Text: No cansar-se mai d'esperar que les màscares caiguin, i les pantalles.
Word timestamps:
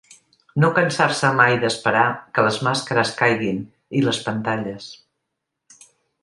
No 0.61 0.69
cansar-se 0.77 1.29
mai 1.39 1.57
d'esperar 1.63 2.05
que 2.37 2.45
les 2.47 2.57
màscares 2.69 3.13
caiguin, 3.21 3.61
i 4.01 4.03
les 4.09 4.23
pantalles. 4.31 4.89